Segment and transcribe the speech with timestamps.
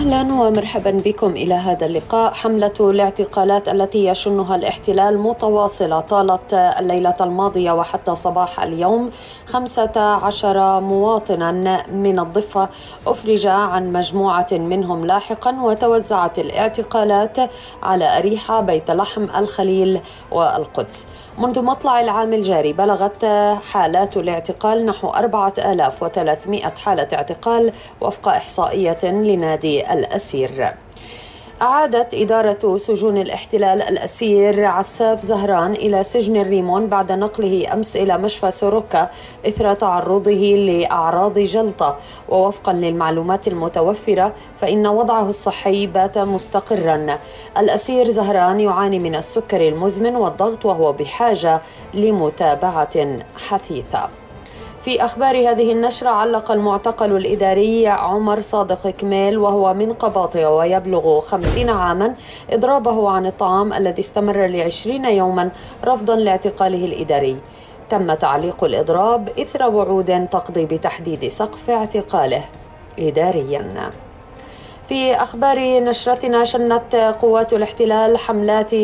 [0.00, 2.32] أهلا ومرحبا بكم إلى هذا اللقاء.
[2.34, 9.10] حملة الاعتقالات التي يشنها الاحتلال متواصلة طالت الليلة الماضية وحتى صباح اليوم.
[9.46, 11.52] 15 مواطنا
[11.92, 12.68] من الضفة
[13.06, 17.36] أفرج عن مجموعة منهم لاحقا وتوزعت الاعتقالات
[17.82, 21.06] على أريحة بيت لحم الخليل والقدس.
[21.38, 23.24] منذ مطلع العام الجاري بلغت
[23.72, 30.74] حالات الاعتقال نحو 4300 حالة اعتقال وفق إحصائية لنادي الأسير.
[31.62, 38.50] أعادت إدارة سجون الاحتلال الأسير عساف زهران إلى سجن الريمون بعد نقله أمس إلى مشفى
[38.50, 39.10] سوروكا
[39.46, 41.98] إثر تعرضه لأعراض جلطة.
[42.28, 47.18] ووفقا للمعلومات المتوفرة فإن وضعه الصحي بات مستقرا.
[47.58, 51.60] الأسير زهران يعاني من السكري المزمن والضغط وهو بحاجة
[51.94, 54.19] لمتابعة حثيثة.
[54.82, 61.70] في أخبار هذه النشرة علق المعتقل الإداري عمر صادق كميل وهو من قباطية ويبلغ خمسين
[61.70, 62.14] عاما
[62.50, 65.50] إضرابه عن الطعام الذي استمر لعشرين يوما
[65.84, 67.36] رفضا لاعتقاله الإداري.
[67.90, 72.44] تم تعليق الإضراب إثر وعود تقضي بتحديد سقف اعتقاله
[72.98, 73.90] إداريا.
[74.90, 78.74] في أخبار نشرتنا شنت قوات الاحتلال حملات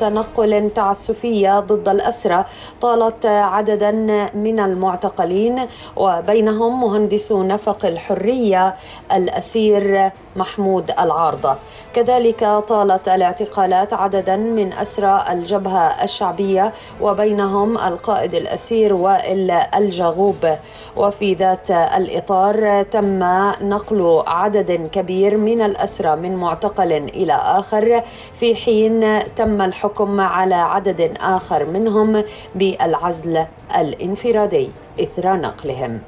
[0.00, 2.44] تنقل تعسفية ضد الأسرى
[2.80, 3.90] طالت عددا
[4.34, 8.74] من المعتقلين وبينهم مهندس نفق الحرية
[9.12, 11.56] الأسير محمود العارضة
[11.94, 20.56] كذلك طالت الاعتقالات عددا من أسرى الجبهة الشعبية وبينهم القائد الأسير وائل الجاغوب
[20.96, 23.18] وفي ذات الإطار تم
[23.60, 28.02] نقل عدد كبير من الأسرى من معتقل إلى آخر.
[28.34, 34.70] في حين تم الحكم على عدد آخر منهم بالعزل الانفرادي
[35.00, 36.00] إثر نقلهم.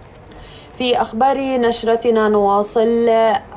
[0.78, 3.08] في أخبار نشرتنا نواصل.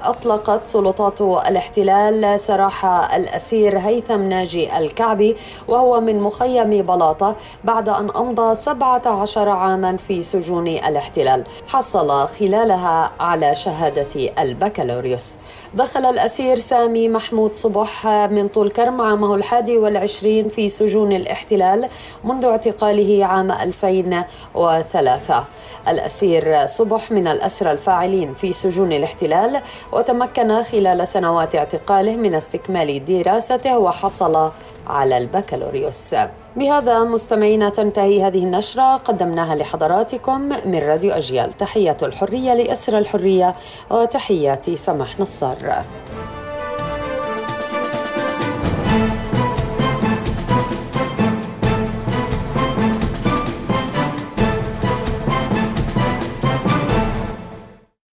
[0.03, 5.35] أطلقت سلطات الاحتلال سراح الأسير هيثم ناجي الكعبي
[5.67, 11.43] وهو من مخيم بلاطة بعد أن أمضى 17 عاما في سجون الاحتلال.
[11.67, 15.37] حصل خلالها على شهادة البكالوريوس.
[15.73, 21.89] دخل الأسير سامي محمود صبح من طول كرم عامه الحادي والعشرين في سجون الاحتلال
[22.23, 25.43] منذ اعتقاله عام 2003
[25.87, 29.61] الأسير صبح من الأسرى الفاعلين في سجون الاحتلال
[29.91, 34.51] وتمكن خلال سنوات اعتقاله من استكمال دراسته وحصل
[34.87, 36.15] على البكالوريوس.
[36.55, 38.95] بهذا مستمعينا تنتهي هذه النشرة.
[38.97, 41.53] قدمناها لحضراتكم من راديو أجيال.
[41.53, 43.55] تحية الحرية لأسر الحرية
[43.89, 45.83] وتحياتي سمح نصار.